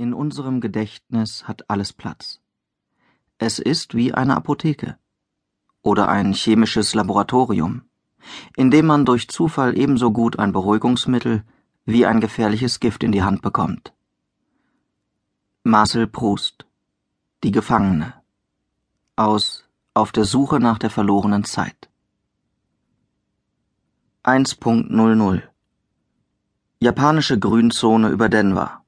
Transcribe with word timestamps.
In 0.00 0.14
unserem 0.14 0.62
Gedächtnis 0.62 1.46
hat 1.46 1.68
alles 1.68 1.92
Platz. 1.92 2.40
Es 3.36 3.58
ist 3.58 3.94
wie 3.94 4.14
eine 4.14 4.34
Apotheke 4.34 4.96
oder 5.82 6.08
ein 6.08 6.32
chemisches 6.32 6.94
Laboratorium, 6.94 7.82
in 8.56 8.70
dem 8.70 8.86
man 8.86 9.04
durch 9.04 9.28
Zufall 9.28 9.76
ebenso 9.76 10.10
gut 10.10 10.38
ein 10.38 10.52
Beruhigungsmittel 10.52 11.44
wie 11.84 12.06
ein 12.06 12.22
gefährliches 12.22 12.80
Gift 12.80 13.04
in 13.04 13.12
die 13.12 13.22
Hand 13.22 13.42
bekommt. 13.42 13.92
Marcel 15.64 16.06
Proust 16.06 16.64
Die 17.44 17.50
Gefangene 17.52 18.14
aus 19.16 19.68
Auf 19.92 20.12
der 20.12 20.24
Suche 20.24 20.60
nach 20.60 20.78
der 20.78 20.88
verlorenen 20.88 21.44
Zeit 21.44 21.90
1.00 24.24 25.42
Japanische 26.78 27.38
Grünzone 27.38 28.08
über 28.08 28.30
Denver 28.30 28.79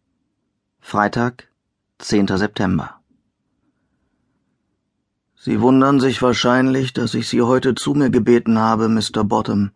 Freitag, 0.84 1.48
10. 2.00 2.26
September. 2.36 3.00
Sie 5.36 5.60
wundern 5.62 6.00
sich 6.00 6.20
wahrscheinlich, 6.20 6.92
dass 6.92 7.14
ich 7.14 7.28
Sie 7.28 7.40
heute 7.40 7.74
zu 7.74 7.94
mir 7.94 8.10
gebeten 8.10 8.58
habe, 8.58 8.88
Mr. 8.88 9.24
Bottom, 9.24 9.70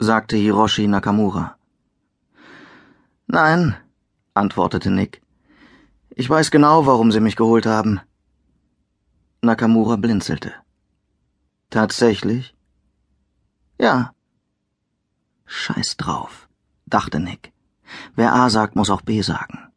sagte 0.00 0.36
Hiroshi 0.36 0.88
Nakamura. 0.88 1.56
Nein, 3.28 3.76
antwortete 4.34 4.90
Nick. 4.90 5.22
Ich 6.10 6.28
weiß 6.28 6.50
genau, 6.50 6.86
warum 6.86 7.12
Sie 7.12 7.20
mich 7.20 7.36
geholt 7.36 7.66
haben. 7.66 8.00
Nakamura 9.42 9.94
blinzelte. 9.96 10.54
Tatsächlich? 11.68 12.56
Ja. 13.78 14.12
Scheiß 15.44 15.98
drauf, 15.98 16.48
dachte 16.86 17.20
Nick. 17.20 17.52
Wer 18.16 18.34
A 18.34 18.50
sagt, 18.50 18.74
muss 18.74 18.90
auch 18.90 19.02
B 19.02 19.20
sagen. 19.20 19.69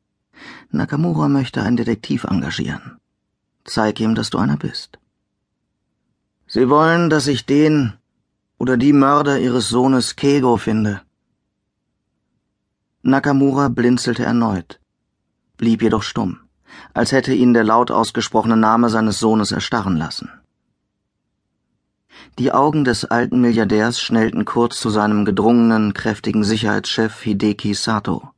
Nakamura 0.76 1.28
möchte 1.30 1.62
einen 1.62 1.78
Detektiv 1.78 2.24
engagieren. 2.24 2.98
Zeig 3.64 4.00
ihm, 4.00 4.16
dass 4.16 4.32
du 4.32 4.40
einer 4.40 4.58
bist. 4.58 4.98
Sie 6.48 6.68
wollen, 6.68 7.12
dass 7.12 7.28
ich 7.28 7.46
den 7.46 7.94
oder 8.58 8.76
die 8.76 8.92
Mörder 8.92 9.40
ihres 9.40 9.70
Sohnes 9.70 10.16
Kego 10.16 10.58
finde. 10.58 11.02
Nakamura 13.04 13.68
blinzelte 13.68 14.26
erneut, 14.26 14.80
blieb 15.58 15.84
jedoch 15.84 16.02
stumm, 16.02 16.40
als 16.96 17.12
hätte 17.12 17.36
ihn 17.36 17.54
der 17.54 17.66
laut 17.66 17.92
ausgesprochene 17.92 18.58
Name 18.58 18.90
seines 18.90 19.20
Sohnes 19.20 19.52
erstarren 19.52 19.98
lassen. 19.98 20.32
Die 22.40 22.52
Augen 22.52 22.84
des 22.84 23.06
alten 23.06 23.42
Milliardärs 23.42 24.02
schnellten 24.02 24.44
kurz 24.44 24.80
zu 24.80 24.90
seinem 24.90 25.24
gedrungenen, 25.24 25.94
kräftigen 25.94 26.44
Sicherheitschef 26.44 27.22
Hideki 27.22 27.76
Sato. 27.76 28.32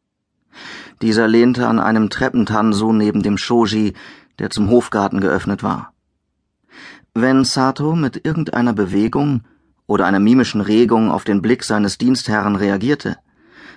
Dieser 1.02 1.28
lehnte 1.28 1.68
an 1.68 1.80
einem 1.80 2.10
Treppentansu 2.10 2.94
neben 2.94 3.22
dem 3.22 3.38
Shoji, 3.38 3.94
der 4.40 4.50
zum 4.50 4.70
Hofgarten 4.70 5.22
geöffnet 5.22 5.64
war. 5.64 5.94
Wenn 7.14 7.46
Sato 7.46 7.96
mit 7.96 8.26
irgendeiner 8.26 8.74
Bewegung 8.74 9.44
oder 9.88 10.06
einer 10.06 10.20
mimischen 10.20 10.62
Regung 10.62 11.12
auf 11.12 11.23
den 11.23 11.42
Blick 11.42 11.64
seines 11.64 11.98
Dienstherrn 11.98 12.56
reagierte, 12.56 13.18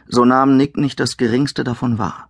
so 0.06 0.24
nahm 0.24 0.56
Nick 0.56 0.76
nicht 0.76 0.98
das 1.00 1.16
geringste 1.16 1.64
davon 1.64 1.98
wahr. 1.98 2.28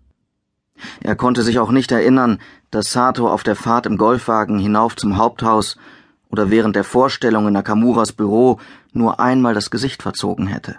Er 1.00 1.16
konnte 1.16 1.42
sich 1.42 1.58
auch 1.58 1.70
nicht 1.70 1.90
erinnern, 1.92 2.38
dass 2.70 2.92
Sato 2.92 3.28
auf 3.28 3.42
der 3.42 3.56
Fahrt 3.56 3.86
im 3.86 3.96
Golfwagen 3.96 4.58
hinauf 4.58 4.96
zum 4.96 5.16
Haupthaus 5.16 5.76
oder 6.28 6.50
während 6.50 6.76
der 6.76 6.84
Vorstellung 6.84 7.46
in 7.46 7.54
Nakamuras 7.54 8.12
Büro 8.12 8.60
nur 8.92 9.20
einmal 9.20 9.54
das 9.54 9.70
Gesicht 9.70 10.02
verzogen 10.02 10.46
hätte. 10.46 10.76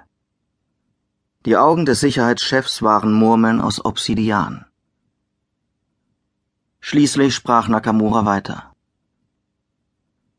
Die 1.46 1.56
Augen 1.56 1.86
des 1.86 2.02
Sicherheitschefs 2.02 2.82
waren 2.82 3.14
Murmeln 3.14 3.62
aus 3.62 3.86
Obsidian. 3.86 4.66
Schließlich 6.82 7.34
sprach 7.34 7.70
Nakamura 7.70 8.26
weiter. 8.26 8.76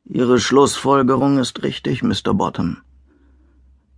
Ihre 0.05 0.39
Schlussfolgerung 0.39 1.39
ist 1.39 1.63
richtig, 1.63 2.03
Mr. 2.03 2.35
Bottom. 2.35 2.83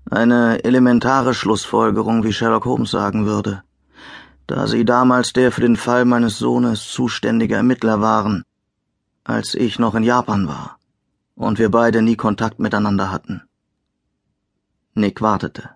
Eine 0.08 0.62
elementare 0.62 1.34
Schlussfolgerung, 1.34 2.22
wie 2.22 2.32
Sherlock 2.32 2.66
Holmes 2.66 2.92
sagen 2.92 3.26
würde, 3.26 3.64
da 4.46 4.68
Sie 4.68 4.84
damals 4.84 5.32
der 5.32 5.50
für 5.50 5.60
den 5.60 5.76
Fall 5.76 6.04
meines 6.04 6.38
Sohnes 6.38 6.88
zuständige 6.88 7.56
Ermittler 7.56 8.00
waren, 8.00 8.44
als 9.24 9.56
ich 9.56 9.80
noch 9.80 9.96
in 9.96 10.04
Japan 10.04 10.46
war 10.46 10.78
und 11.34 11.58
wir 11.58 11.70
beide 11.70 12.00
nie 12.00 12.16
Kontakt 12.16 12.60
miteinander 12.60 13.10
hatten. 13.10 13.42
Nick 14.94 15.20
wartete. 15.20 15.70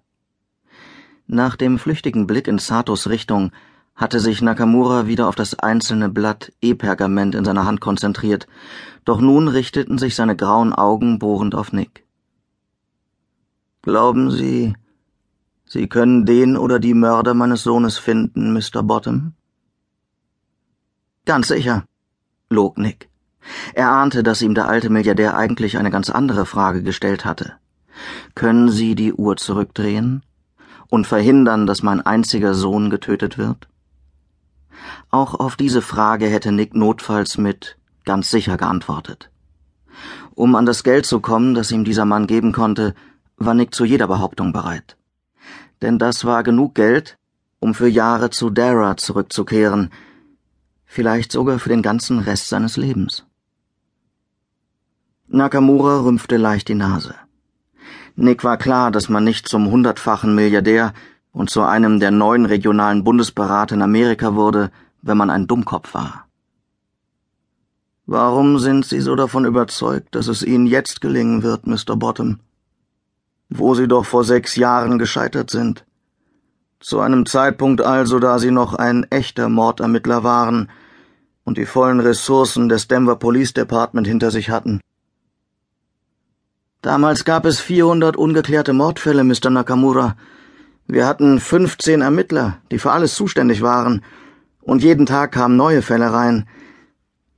Nach 1.28 1.56
dem 1.56 1.78
flüchtigen 1.78 2.26
Blick 2.26 2.46
in 2.46 2.58
Satos 2.58 3.08
Richtung 3.08 3.50
hatte 3.96 4.20
sich 4.20 4.42
Nakamura 4.42 5.06
wieder 5.06 5.26
auf 5.26 5.34
das 5.34 5.58
einzelne 5.58 6.08
Blatt 6.08 6.52
E-Pergament 6.60 7.34
in 7.34 7.44
seiner 7.44 7.64
Hand 7.64 7.80
konzentriert, 7.80 8.46
doch 9.04 9.20
nun 9.20 9.48
richteten 9.48 9.98
sich 9.98 10.14
seine 10.14 10.36
grauen 10.36 10.72
Augen 10.72 11.18
bohrend 11.18 11.54
auf 11.54 11.72
Nick. 11.72 12.04
Glauben 13.82 14.30
Sie, 14.30 14.74
Sie 15.64 15.88
können 15.88 16.26
den 16.26 16.56
oder 16.56 16.78
die 16.78 16.94
Mörder 16.94 17.34
meines 17.34 17.64
Sohnes 17.64 17.98
finden, 17.98 18.52
Mr. 18.52 18.84
Bottom? 18.84 19.32
Ganz 21.24 21.48
sicher, 21.48 21.84
log 22.50 22.78
Nick. 22.78 23.08
Er 23.74 23.90
ahnte, 23.90 24.22
dass 24.22 24.42
ihm 24.42 24.54
der 24.54 24.68
alte 24.68 24.90
Milliardär 24.90 25.36
eigentlich 25.36 25.76
eine 25.76 25.90
ganz 25.90 26.08
andere 26.08 26.46
Frage 26.46 26.84
gestellt 26.84 27.24
hatte. 27.24 27.54
Können 28.36 28.68
Sie 28.70 28.94
die 28.94 29.12
Uhr 29.12 29.36
zurückdrehen? 29.36 30.22
Und 30.88 31.06
verhindern, 31.06 31.66
dass 31.66 31.82
mein 31.82 32.00
einziger 32.00 32.54
Sohn 32.54 32.90
getötet 32.90 33.38
wird? 33.38 33.68
Auch 35.10 35.34
auf 35.34 35.56
diese 35.56 35.82
Frage 35.82 36.26
hätte 36.26 36.52
Nick 36.52 36.74
notfalls 36.74 37.38
mit 37.38 37.76
ganz 38.04 38.30
sicher 38.30 38.56
geantwortet. 38.56 39.30
Um 40.34 40.54
an 40.54 40.66
das 40.66 40.84
Geld 40.84 41.06
zu 41.06 41.20
kommen, 41.20 41.54
das 41.54 41.70
ihm 41.70 41.84
dieser 41.84 42.04
Mann 42.04 42.26
geben 42.26 42.52
konnte, 42.52 42.94
war 43.36 43.54
Nick 43.54 43.74
zu 43.74 43.84
jeder 43.84 44.06
Behauptung 44.06 44.52
bereit. 44.52 44.96
Denn 45.82 45.98
das 45.98 46.24
war 46.24 46.42
genug 46.42 46.74
Geld, 46.74 47.18
um 47.58 47.74
für 47.74 47.88
Jahre 47.88 48.30
zu 48.30 48.50
Dara 48.50 48.96
zurückzukehren, 48.96 49.90
vielleicht 50.84 51.32
sogar 51.32 51.58
für 51.58 51.68
den 51.68 51.82
ganzen 51.82 52.18
Rest 52.18 52.48
seines 52.48 52.76
Lebens. 52.76 53.24
Nakamura 55.26 56.00
rümpfte 56.00 56.36
leicht 56.36 56.68
die 56.68 56.74
Nase. 56.74 57.14
Nick 58.16 58.44
war 58.44 58.56
klar, 58.56 58.90
dass 58.90 59.10
man 59.10 59.24
nicht 59.24 59.46
zum 59.46 59.70
hundertfachen 59.70 60.34
Milliardär 60.34 60.94
und 61.32 61.50
zu 61.50 61.62
einem 61.62 62.00
der 62.00 62.10
neun 62.10 62.46
regionalen 62.46 63.04
Bundesberater 63.04 63.74
in 63.74 63.82
Amerika 63.82 64.34
wurde, 64.34 64.70
wenn 65.02 65.18
man 65.18 65.28
ein 65.28 65.46
Dummkopf 65.46 65.92
war. 65.92 66.26
Warum 68.06 68.58
sind 68.58 68.86
Sie 68.86 69.00
so 69.00 69.16
davon 69.16 69.44
überzeugt, 69.44 70.14
dass 70.14 70.28
es 70.28 70.42
Ihnen 70.42 70.66
jetzt 70.66 71.02
gelingen 71.02 71.42
wird, 71.42 71.66
Mr. 71.66 71.96
Bottom? 71.96 72.38
Wo 73.50 73.74
Sie 73.74 73.86
doch 73.86 74.06
vor 74.06 74.24
sechs 74.24 74.56
Jahren 74.56 74.98
gescheitert 74.98 75.50
sind. 75.50 75.84
Zu 76.80 77.00
einem 77.00 77.26
Zeitpunkt 77.26 77.82
also, 77.82 78.18
da 78.18 78.38
Sie 78.38 78.50
noch 78.50 78.74
ein 78.74 79.04
echter 79.10 79.50
Mordermittler 79.50 80.24
waren 80.24 80.70
und 81.44 81.58
die 81.58 81.66
vollen 81.66 82.00
Ressourcen 82.00 82.68
des 82.68 82.88
Denver 82.88 83.16
Police 83.16 83.52
Department 83.52 84.06
hinter 84.06 84.30
sich 84.30 84.48
hatten. 84.48 84.80
Damals 86.86 87.24
gab 87.24 87.46
es 87.46 87.58
400 87.58 88.16
ungeklärte 88.16 88.72
Mordfälle, 88.72 89.24
Mr. 89.24 89.50
Nakamura. 89.50 90.14
Wir 90.86 91.04
hatten 91.04 91.40
15 91.40 92.00
Ermittler, 92.00 92.58
die 92.70 92.78
für 92.78 92.92
alles 92.92 93.16
zuständig 93.16 93.60
waren, 93.60 94.04
und 94.60 94.84
jeden 94.84 95.04
Tag 95.04 95.32
kamen 95.32 95.56
neue 95.56 95.82
Fälle 95.82 96.12
rein. 96.12 96.46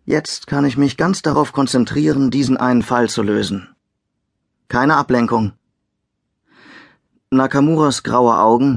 Jetzt 0.05 0.49
kann 0.49 0.67
ich 0.67 0.77
mich 0.77 0.99
ganz 0.99 1.23
darauf 1.23 1.55
konzentrieren, 1.55 2.31
diesen 2.31 2.59
einen 2.59 2.83
Fall 2.83 3.09
zu 3.09 3.23
lösen. 3.23 3.71
Keine 4.69 4.97
Ablenkung. 4.97 5.53
Nakamuras 7.31 8.03
graue 8.03 8.39
Augen, 8.39 8.77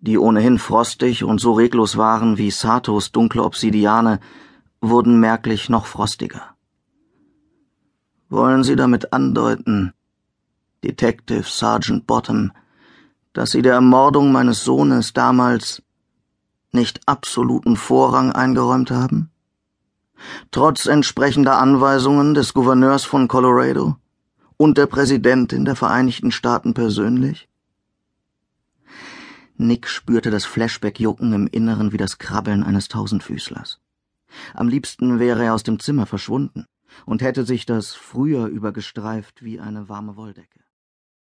die 0.00 0.18
ohnehin 0.18 0.58
frostig 0.58 1.22
und 1.22 1.40
so 1.40 1.52
reglos 1.52 1.96
waren 1.96 2.38
wie 2.38 2.50
Satos 2.50 3.12
dunkle 3.12 3.44
Obsidiane, 3.44 4.18
wurden 4.80 5.20
merklich 5.20 5.68
noch 5.68 5.86
frostiger. 5.86 6.56
Wollen 8.28 8.64
Sie 8.64 8.74
damit 8.74 9.12
andeuten, 9.12 9.92
Detective 10.84 11.42
Sergeant 11.42 12.06
Bottom, 12.06 12.52
dass 13.32 13.50
Sie 13.50 13.62
der 13.62 13.74
Ermordung 13.74 14.30
meines 14.30 14.62
Sohnes 14.62 15.12
damals 15.12 15.82
nicht 16.72 17.00
absoluten 17.06 17.76
Vorrang 17.76 18.32
eingeräumt 18.32 18.90
haben? 18.90 19.30
Trotz 20.50 20.86
entsprechender 20.86 21.58
Anweisungen 21.58 22.34
des 22.34 22.54
Gouverneurs 22.54 23.04
von 23.04 23.28
Colorado 23.28 23.96
und 24.56 24.78
der 24.78 24.86
Präsidentin 24.86 25.64
der 25.64 25.76
Vereinigten 25.76 26.30
Staaten 26.30 26.74
persönlich? 26.74 27.48
Nick 29.56 29.88
spürte 29.88 30.30
das 30.30 30.44
Flashback-Jucken 30.44 31.32
im 31.32 31.46
Inneren 31.48 31.92
wie 31.92 31.96
das 31.96 32.18
Krabbeln 32.18 32.62
eines 32.62 32.86
Tausendfüßlers. 32.86 33.80
Am 34.54 34.68
liebsten 34.68 35.18
wäre 35.18 35.44
er 35.44 35.54
aus 35.54 35.64
dem 35.64 35.80
Zimmer 35.80 36.06
verschwunden 36.06 36.66
und 37.06 37.22
hätte 37.22 37.44
sich 37.44 37.66
das 37.66 37.94
früher 37.94 38.46
übergestreift 38.46 39.42
wie 39.42 39.58
eine 39.58 39.88
warme 39.88 40.16
Wolldecke. 40.16 40.60